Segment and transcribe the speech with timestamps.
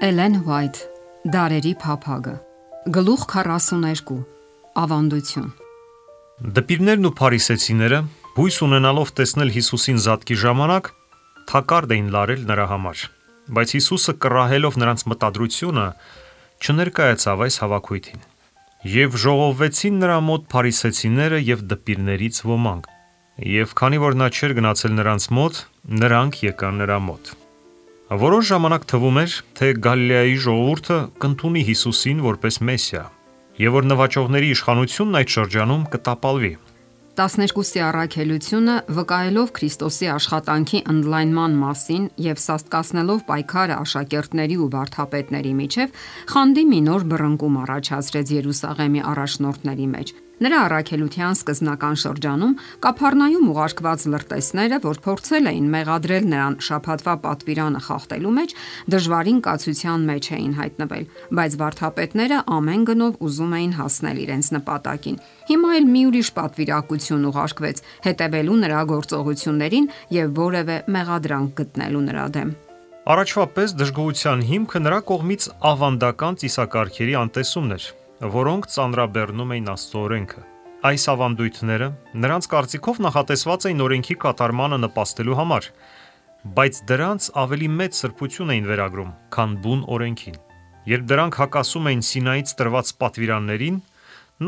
[0.00, 0.78] Էլեն Ուայթ
[1.28, 2.32] Դարերի փափագը
[2.96, 4.14] Գլուխ 42
[4.80, 5.48] Ավանդություն
[6.56, 7.98] Դպիրներն ու փարիսեցիները
[8.38, 10.88] հույս ունենալով տեսնել Հիսուսին զատկի ժամանակ
[11.50, 13.02] թակարդ էին լարել նրա համար
[13.58, 15.84] բայց Հիսուսը կռահելով նրանց մտադրությունը
[16.64, 18.24] չներկայացավ այս հավաքույթին
[18.94, 22.90] եւ ժողովվեցին նրա մոտ փարիսեցիները եւ դպիրներից ոմանք
[23.60, 25.62] եւ քանի որ նա չէր գնացել նրանց մոտ
[26.00, 27.34] նրանք եկան նրա մոտ
[28.10, 33.02] Որոշ ժամանակ թվում էր, թե Գալիլեայի ժողովուրդը կընդունի Հիսուսին որպես Մեսիա,
[33.62, 36.50] եւ որ նվաճողների իշխանությունն այդ շրջանում կտապալվի։
[37.20, 45.94] 12-ի առաքելությունը վկայելով Քրիստոսի աշխատանքի ընդլայնման մասին եւ սաստկացնելով պայքարը աշակերտների ու վարդապետների միջև,
[46.34, 52.52] խանդի մի նոր բռնկում առաջացրեց Երուսաղեմի առաջնորդների մեջ Նրա առաքելության սկզբնական շրջանում
[52.84, 58.54] Կափառնայում ուղարկված լրտեսները, որ փորձել էին մեղադրել նրան շափատվա պատվիրանը խախտելու մեջ,
[58.94, 61.04] դժվարին կացության մեջ էին հայտնվել,
[61.36, 65.20] բայց վարդապետները ամեն գնով ուզում էին հասնել իրենց նպատակին։
[65.52, 72.58] Հիմա էլ մի ուրիշ պատվիրակություն ուղարկվեց՝ հետևելու նրա գործողություններին եւ որևէ մեղադրանք գտնելու նրա դեմ։
[73.10, 77.84] Առաջվա պես դժգոհության հիմքը նրա կողմից ավանդական ծիսակարգերի անտեսումն էր,
[78.20, 80.42] որոնք ծանրաբեռնում էին Աստծո օրենքը։
[80.80, 81.86] Այս ավանդույթները
[82.20, 85.68] նրանց կարծիքով նախատեսված էին օրենքի կատարմանը նպաստելու համար,
[86.56, 90.36] բայց դրանց ավելի մեծ սրբություն էին վերագրում, քան բուն օրենքին։
[90.90, 93.80] Երբ դրանք հակասում էին Սինայից տրված պատվիրաններին,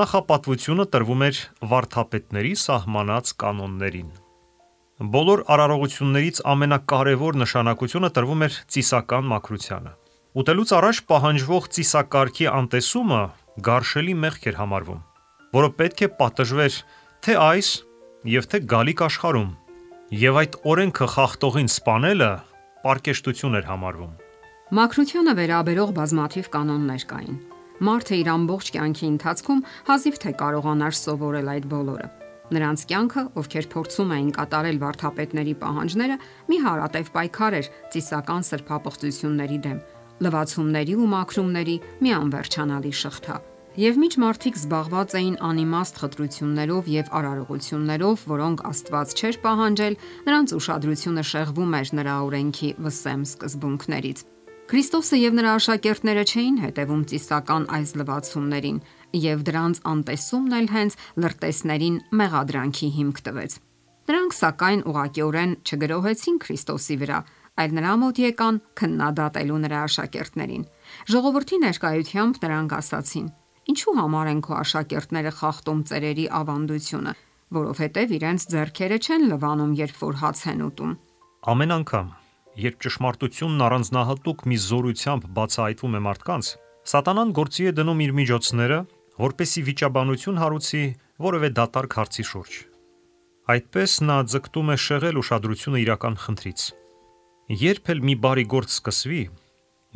[0.02, 1.40] նախապատվությունը տրվում էր
[1.72, 4.08] վարդապետների սահմանած կանոններին։
[5.12, 9.92] Բոլոր արարողություններից ամենակարևոր նշանակությունը տրվում էր ծիսական մաքրությանը։
[10.32, 13.22] Ուտելուց առաջ պահանջվող ծիսակարգի անտեսումը
[13.60, 15.00] գարշելի մեղք էր համարվում,
[15.52, 16.76] որը պետք է պատժվեր
[17.26, 17.68] թե այս
[18.32, 19.50] եւ թե գալիք աշխարհում։
[20.22, 22.30] Եվ այդ օրենքը խախտողին սپانելը
[22.86, 24.14] պարկեշտություն էր համարվում։
[24.72, 27.38] Մակրությունը վերաբերող բազմաթիվ կանոններ կային։
[27.82, 32.08] Մարդը իր ամբողջ կյանքի ընթացքում հազիվ թե կարողանար սովորել այդ բոլորը։
[32.52, 36.16] Նրանց կյանքը, ովքեր փորձում էին կատարել վարթապետների պահանջները,
[36.52, 39.78] մի հարատև պայքար էր ծիսական սրբապղծությունների դեմ,
[40.26, 43.36] լվացումների ու մաքրումների մի անվերջանալի շղթա։
[43.72, 49.96] Եվ միջ մարդիկ զբաղված էին անիմաստ խտրություններով եւ արարողություններով, որոնք Աստված չէր պահանջել,
[50.28, 54.18] նրանց ուշադրությունը շեղվում էր նրա օրենքի վսեմ սկզբունքներից։
[54.72, 58.78] Քրիստոսը եւ նրա աշակերտները չէին հետևում ծիսական այս լվացումներին,
[59.24, 63.56] եւ դրանց անտեսումն էլ հենց լրտեսներին մեղադրանքի հիմք տվեց։
[64.12, 67.18] Նրանք սակայն ուղղակիորեն չգրոհեցին Քրիստոսի վրա,
[67.60, 70.64] այլ նրա մոտ եկան քննադատելու նրա աշակերտներին։
[71.12, 73.26] Ժողովրդի ներկայությամբ նրանք ասացին.
[73.72, 77.12] Ինչու համար են քո աշակերտները խախտում ծերերի ավանդությունը,
[77.52, 80.92] որովհետև իրենց зерքերը չեն լվանում, երբ որ հաց են ուտում։
[81.52, 82.08] Ամեն անգամ,
[82.62, 86.50] երբ ճշմարտությունն առանձնահատուկ մի զորությամբ բացահայտվում է մարդկանց,
[86.92, 88.78] սատանան գործի է դնում իր միջոցները,
[89.22, 90.84] որպեսի վիճաբանություն հարուցի
[91.22, 92.52] որևէ դատարկ հարցի շուրջ։
[93.52, 96.81] Այդպես նա ձգտում է շեղել ուշադրությունը իրական խնդրից։
[97.50, 99.22] Երբ էլ մի բարի գործ սկսվի,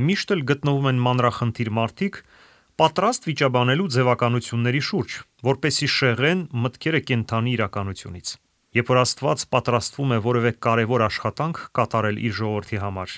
[0.02, 2.16] միշտ էլ գտնվում են մանրախնդիր մարդիկ,
[2.82, 5.14] պատրաստ վիճաբանելու ձևականությունների շուրջ,
[5.46, 8.32] որպեսի շեղեն մտքերը կենթանի իրականությունից։
[8.76, 13.16] Երբ որ Աստված պատրաստվում է որևէ կարևոր աշխատանք կատարել իր ժողովրդի համար,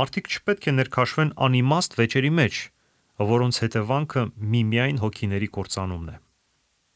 [0.00, 2.60] մարդիկ չպետք է ներքաշվեն անիմաստ վեճերի մեջ,
[3.36, 4.22] որոնց հետևանքը
[4.56, 6.20] միմիայն հոգիների կործանումն է։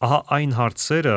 [0.09, 1.17] Ահա այն հարցերը,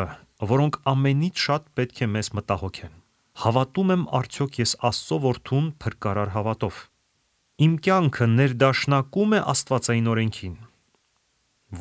[0.52, 2.99] որոնք ամենից շատ պետք է մեզ մտահոգեն
[3.40, 6.80] հավատում եմ արդյոք ես Աստծո որդուն փրկարար հավատով։
[7.66, 10.56] Իմ կյանքը ներդաշնակում է Աստվածային օրենքին։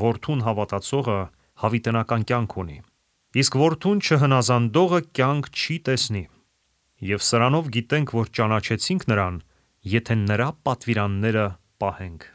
[0.02, 1.18] Որդուն հավատացողը
[1.62, 2.78] հավիտենական կյանք ունի,
[3.42, 6.24] իսկ որդուն չհնազանդողը կյանք չի տեսնի։
[7.08, 9.42] Եվ սրանով գիտենք, որ ճանաչեցինք նրան,
[9.98, 11.46] եթե նրա պատվիրանները
[11.82, 12.26] պահենք։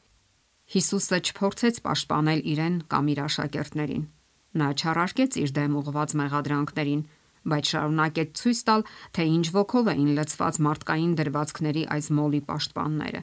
[0.74, 4.06] Հիսուսը չփորձեց պաշտպանել իրեն կամ իր աշակերտներին։
[4.54, 7.04] Նա չարարկեց իր դեմ ուղված մեղադրանքներին,
[7.50, 13.22] բայց շարունակեց ցույց տալ, թե ինչ ոգով էին լցված մարդկային դրվածքների այս մոլի պաշտպանները։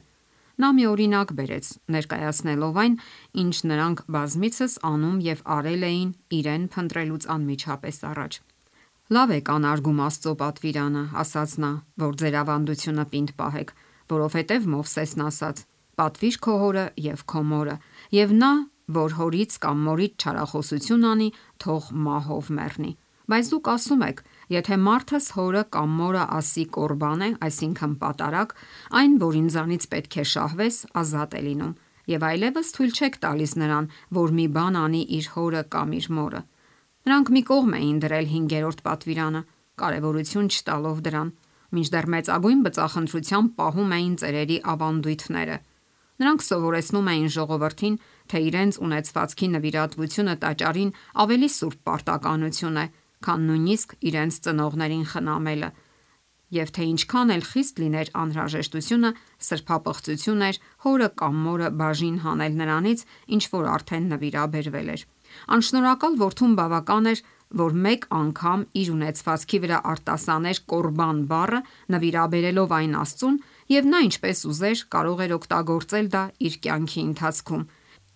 [0.61, 2.95] Նա մի օրինակ բերեց, ներկայացնելով այն,
[3.41, 8.37] ինչ նրանք բազմիցս անում եւ արել էին իրեն փնտրելուց անմիջապես առաջ։
[9.11, 11.71] Լավ է կանարգում Աստծո պատվիրանը, ասաց նա,
[12.03, 13.73] որ ձեր ավանդությունը պինդ պահեք,
[14.13, 15.63] որովհետև Մովսեսն ասաց.
[15.99, 17.75] Պատվիր քո հորը եւ քո մորը,
[18.21, 18.51] եւ նա,
[19.01, 21.29] որ հորից կամ մորից չարախոսություն անի,
[21.63, 22.93] թող մահով մեռնի։
[23.31, 24.17] Բայց դուք ասում եք,
[24.51, 28.55] եթե մարդս հորը կամ մորը ասի կորբան է, այսինքն պատարակ,
[28.99, 31.75] այն, որ ինձանից պետք է շահվես, ազատ է լինում,
[32.11, 33.87] եւ այլևս թույլ չեք տալիս նրան,
[34.19, 36.41] որ մի բան անի իր հորը կամ իր մորը։
[37.07, 39.41] Նրանք մի կողմ էին դրել 5-րդ պատվիրանը,
[39.81, 41.29] կարևորություն չտալով դրան,
[41.71, 45.57] մինչդեռ մեծագույն բծախնդրությամբ պահում էին ծերերի ավանդույթները։
[46.21, 47.95] Նրանք սովորեցնում էին ժողովրդին,
[48.29, 50.91] թե իրենց ունեցվածքի նվիրատվությունը տաճարին
[51.23, 52.85] ավելի սուրբ պարտականություն է,
[53.25, 55.69] քան նույնիսկ իրենց ծնողներին խնամելը,
[56.51, 59.11] և թե ինչքան էլ խիստ լիներ անհրաժեշտությունը,
[59.47, 63.03] սրբապղծություն էր հորը կամ մորը բաժին հանել նրանից,
[63.35, 65.05] ինչ որ արդեն նվիրաբերվել էր:
[65.55, 67.23] Անշնորհակալ որդուն բավական էր,
[67.61, 71.59] որ մեկ անգամ իր ունեցվածքի վրա արտասաներ Կորբան բառը,
[71.95, 73.37] նվիրաբերելով այն Աստծուն,
[73.75, 77.63] և նա ինչպես ուզեր, կարող էր օգտագործել դա իր կյանքի ընթացքում,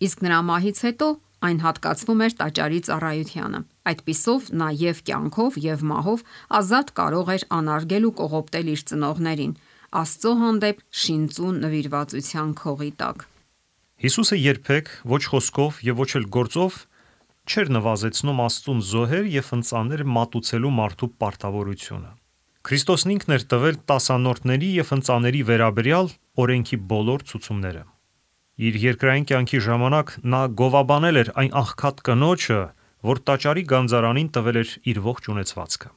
[0.05, 1.07] իսկ նրա մահից հետո
[1.45, 3.59] այն հատկացվում էր տաճարի ծառայությանը:
[3.91, 6.25] Այդպիսով նա և կյանքով և մահով
[6.59, 9.53] ազատ կարող էր անարգել ու կողոպտել իր ծնողներին,
[9.95, 13.17] Աստծո հանդեպ շինծու նվիրվածության քողի տակ:
[14.05, 16.79] Հիսուսը երբեք ոչ խոսքով և ոչ էլ գործով
[17.45, 22.11] չէր նվազեցնում Աստծուն զոհեր և ընծաներ մատուցելու մարդու պարտավորությունը:
[22.65, 26.07] Քրիստոսն ինքն էր տվել տասանորդների և ընծաների վերաբերյալ
[26.43, 27.83] օրենքի բոլոր ցուցումները:
[28.55, 32.59] Իր երկրային կյանքի ժամանակ նա գովաբանել էր այն աղքատ կնոջը,
[33.03, 35.89] որ տաճարի գանձարանին տվել էր իր ողջ ունեցվածքը: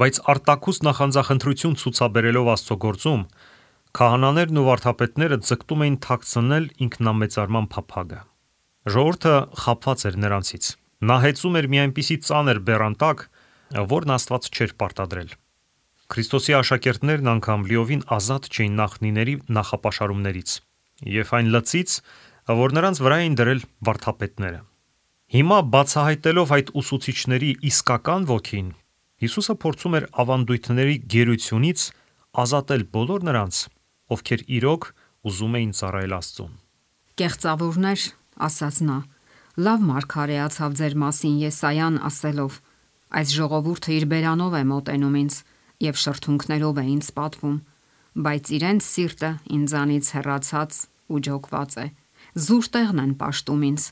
[0.00, 3.22] Բայց արտաքուստ նախանձախնդրություն ցուցաբերելով Աստծո գործում,
[3.94, 8.20] քահանաներն ու վարդապետները ձգտում էին թաքցնել ինքնամեծարման փափագը:
[8.90, 10.64] Ժողովուրդը խաբված էր նրանցից:
[11.06, 13.18] Նա հեծում էր մի այնպիսի ծանր բեռան տակ,
[13.94, 15.30] որն Աստված չէր պարտադրել:
[16.10, 20.58] Քրիստոսի աշակերտներն անգամ լիովին ազատ չէին նախնիների նախապաշարումներից
[21.06, 21.90] և այն լծից,
[22.60, 24.60] որ նրանց վրա էին դրել վարդապետները:
[25.30, 28.68] Հիմա բացահայտելով այդ ուսուցիչների իսկական ոգին,
[29.20, 31.80] Հիսուսը փորձում էր ավանդույթների գերությունից
[32.40, 33.56] ազատել բոլոր նրանց,
[34.16, 34.86] ովքեր իրոք
[35.28, 36.54] ուզում էին ծառայել Աստծուն:
[37.20, 38.04] Կեղծավորնե՛ր,
[38.48, 38.98] ասաց նա,
[39.60, 42.52] լավ մարգարեացավ ձեր մասին Եսայան ասելով.
[43.20, 45.34] Այս ժողովուրդը իր բերանով է մոտենում ինձ
[45.84, 47.56] և շրթունքներով է ինձ պատվում,
[48.24, 49.30] բայց իրենց սիրտը
[49.60, 50.72] ինձանից հեռացած
[51.10, 51.86] ու ջոկված է:
[52.46, 53.82] Զուր տեղն են պաշտում ինձ,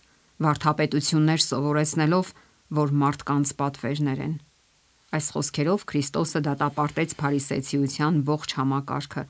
[0.45, 2.27] վարդապետություններ սովորեցնելով,
[2.79, 4.35] որ մարդկանց պատվերներ են:
[5.19, 9.23] Այս խոսքերով Քրիստոսը դատապարտեց փարիսեցիության ողջ համակարգը: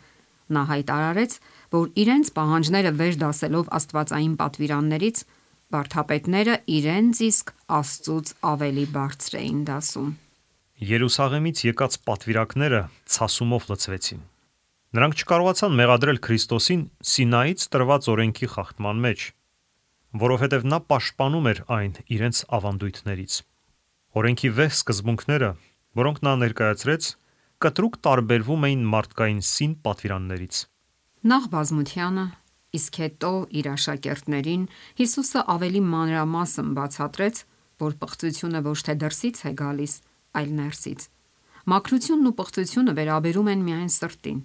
[0.49, 1.33] Նա հայտարարեց,
[1.77, 5.19] որ իրենց պահանջները վեր դասելով աստվածային պատվիրաններից,
[5.69, 10.11] վարդապետները իրենց իսկ Աստծուց ավելի բարձր էին դասում:
[10.89, 12.81] Երուսաղեմից եկած պատվիրակները
[13.13, 14.21] ցասումով լցվեցին:
[14.97, 19.25] Նրանք չկարողացան մեղադրել Քրիստոսին Սինայից տրված օրենքի խախտման մեջ,
[20.23, 23.35] որովհետև նա պաշտպանում էր այն իրենց ավանդույթներից:
[24.17, 25.51] Օրենքի վեհ սկզբունքները,
[26.01, 27.11] որոնք նա ներկայացրեց,
[27.69, 30.57] կտրուկ տարբերվում էին մարդկային սին պատվիրաններից:
[31.37, 32.27] Նախ բազմությանը,
[32.81, 34.69] իսկ հետո իր աշակերտներին
[35.05, 37.37] Հիսուսը ավելի մանրամասն բացատրեց,
[37.85, 39.95] որ պղծությունը ոչ թե դրսից է գալիս,
[40.33, 41.01] այլ ներսից:
[41.69, 44.41] Մաքրությունն ու պղծությունը վերաբերում են միայն սրտին: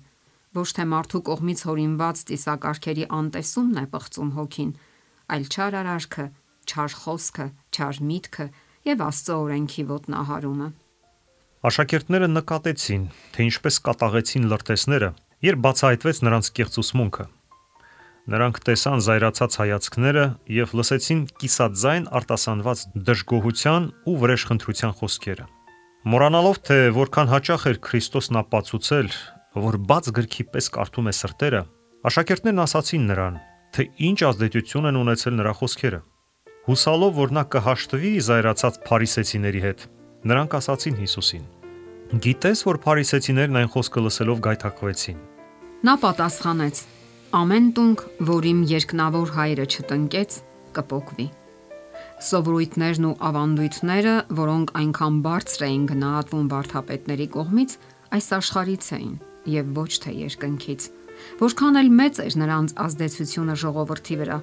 [0.53, 4.71] Ոչ թե մարդու կողմից հորինված ծիսակարգերի անտեսումն է պղծում հոգին,
[5.33, 6.25] այլ չար արարքը,
[6.69, 8.45] չար խոսքը, չար միտքը
[8.89, 10.67] և Աստծո օրենքի ոտնահարումը:
[11.63, 13.03] Աշակերտները նկատեցին,
[13.33, 15.09] թե ինչպես կատաղեցին լրտեսները,
[15.47, 17.25] երբ բացահայտվեց նրանց կեղծուսմունքը:
[18.33, 25.45] Նրանք տեսան զայրացած հայացքները և լսեցին կիսաձայն արտասանված դժգոհության ու վրեժխնդրության խոսքերը:
[26.13, 29.09] Մոռանալով, թե որքան հաճախ էր Քրիստոսն ապացուցել,
[29.53, 31.61] որ բաց գրքի պես կարդում է սրտերը,
[32.09, 33.35] աշակերտներն ասացին նրան,
[33.73, 35.99] թե ինչ ազդեցություն են ունեցել նրա խոսքերը:
[36.63, 39.85] Հուսալով, որ նա կհաշտվի զայրացած փարիսեցիների հետ,
[40.29, 41.45] նրանք ասացին Հիսուսին.
[42.23, 45.19] Գիտե՞ս, որ փարիսեցիներն այն խոսքը լսելով գայթակղվեցին:
[45.83, 46.75] Նա պատասխանեց.
[47.33, 50.31] Ամեն տունկ, որ իմ երկնավոր Հայրը չտնկեց,
[50.77, 51.27] կպոկվի:
[52.23, 57.77] Սովորույթներն ու ավանդույթները, որոնք այնքան բարձր էին գնահատվում վարդապետների կողմից,
[58.13, 59.15] այս աշխարհից էին
[59.49, 60.81] և ոչ թե երկնքից:
[61.39, 64.37] Որքան էլ մեծ էր նրանց ազդեցությունը ժողովրդի վրա,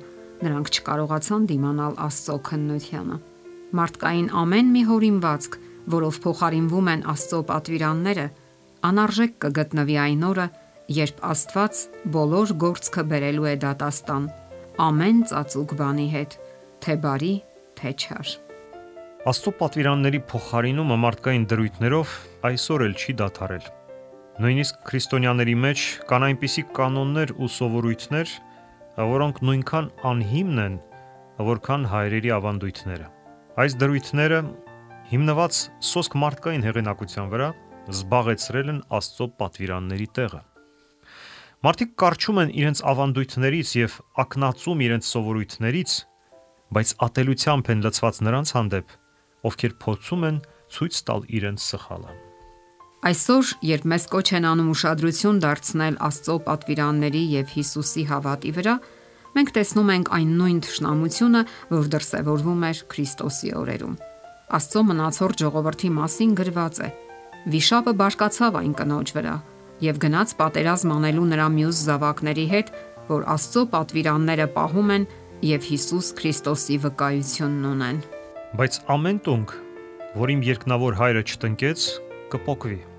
[0.45, 3.17] նրանք չկարողացան դիմանալ Աստծո քննությանը:
[3.81, 5.57] Մարդկային ամեն մի հորինվածք,
[5.95, 8.27] որով փոխարինվում են Աստծո պատվիրանները,
[8.91, 10.47] անարժեք կգտնվի այն օրը,
[11.01, 11.83] երբ Աստված
[12.15, 14.25] բոլոր գործքը բերելու է դատաստան
[14.81, 16.37] ամեն ծածուկ բանի հետ,
[16.81, 17.35] թե բարի,
[17.77, 18.29] թե չար:
[19.31, 22.17] Աստծո պատվիրանների փոխարինումը մարդկային դրույթներով
[22.51, 23.67] այսօր էլ չի դադարել:
[24.39, 28.31] Նույնիսկ քրիստոնյաների մեջ կան այնպիսի կանոններ ու սովորույթներ,
[29.11, 30.77] որոնք նույնքան ահիմն են,
[31.51, 33.09] որքան հայրերի ավանդույթները:
[33.61, 34.39] Այս դրույթները,
[35.11, 35.59] հիմնված
[35.91, 37.49] սոսկ մարդկային հեղինակության վրա,
[37.91, 40.43] զբաղեցրել են Աստծո պատվիրանների տեղը:
[41.67, 45.91] Մարդիկ կառչում են իրենց ավանդույթներից և ակնածում իրենց սովորույթներից,
[46.71, 48.99] բայց ատելությամբ են լցված նրանց հանդեպ,
[49.51, 52.30] ովքեր փորձում են ցույց տալ իրենց սխալը:
[53.01, 58.75] Այսօր, երբ մեզ կոչ են անում ուշադրություն դարձնել Աստծո պատվիրանների և Հիսուսի հավատի վրա,
[59.37, 61.41] մենք տեսնում ենք այն նույն ճշնամությունը,
[61.71, 63.95] որ դրսևորվում էր Քրիստոսի օրերում։
[64.61, 66.91] Աստծո մնացորդ ժողովրդի մասին գրված է.
[67.49, 69.35] Վիշապը բարկացավ այն կնոջ վրա
[69.81, 72.73] եւ գնաց պատերազմ անելու նրա մյուս զավակների հետ,
[73.09, 75.09] որ Աստծո պատվիրանները պահում են
[75.49, 78.05] եւ Հիսուս Քրիստոսի վկայությունն ունեն։
[78.61, 79.57] Բայց ամեն տունք,
[80.21, 81.89] որ իմ երկնավոր հայրը չտնկեց,
[82.35, 82.90] կփոկվի։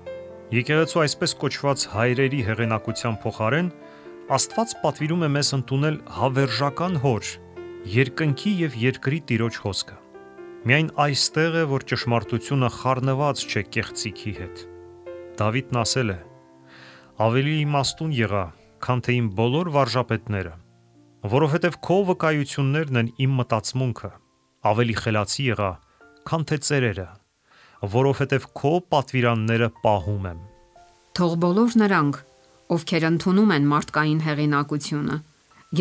[0.52, 3.68] Եկեղեցու այսպես կոչված հայրերի հեղինակության փոխարեն
[4.32, 7.30] Աստված պատվիրում է մեզ ընդունել հավերժական հոր,
[7.92, 9.96] երկնքի եւ երկրի տիրոջ խոսքը։
[10.68, 14.62] Միայն այստեղ է, որ ճշմարտությունը խառնված չէ կեղծիքի հետ։
[15.40, 16.18] Դավիթն ասել է.
[17.26, 18.44] Ավելի իմաստուն եղա,
[18.86, 20.54] քան թե իմ բոլոր վարժապետները,
[21.32, 24.12] որովհետև քո վկայություններն են իմ մտածմունքը,
[24.72, 25.72] ավելի խելացի եղա,
[26.28, 27.08] քան թե ծերերը,
[27.82, 30.40] որովհետև քո պատվիրանները պահում եմ։
[31.18, 32.18] Թող բոլոր նրանք,
[32.76, 35.16] ովքեր ընդունում են մարդկային հեղինակությունը,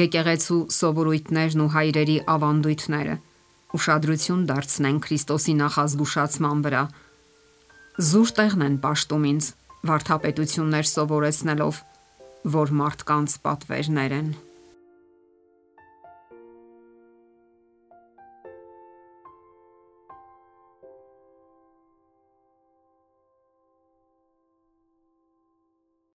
[0.01, 3.15] եկեղեցու սովորույթներն ու հայրերի ավանդույթները,
[3.77, 6.83] ուշադրություն դարձնեն Քրիստոսի նախազգուշացման վրա։
[8.11, 9.49] Զուր տեղն են աշտում ինձ
[9.91, 11.81] վարթապետություններ սովորեցնելով,
[12.55, 14.31] որ մարդկանց պատվերներ են։